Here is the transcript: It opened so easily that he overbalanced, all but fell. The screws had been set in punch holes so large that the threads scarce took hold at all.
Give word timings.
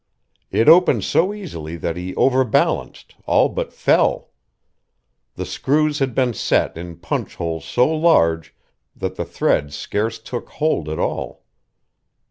It 0.49 0.67
opened 0.67 1.03
so 1.03 1.31
easily 1.31 1.77
that 1.77 1.95
he 1.95 2.15
overbalanced, 2.15 3.13
all 3.27 3.49
but 3.49 3.71
fell. 3.71 4.31
The 5.35 5.45
screws 5.45 5.99
had 5.99 6.15
been 6.15 6.33
set 6.33 6.75
in 6.75 6.97
punch 6.97 7.35
holes 7.35 7.65
so 7.65 7.87
large 7.93 8.55
that 8.95 9.13
the 9.15 9.25
threads 9.25 9.75
scarce 9.75 10.17
took 10.17 10.49
hold 10.49 10.89
at 10.89 10.97
all. 10.97 11.43